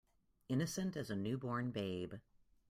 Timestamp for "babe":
1.69-2.15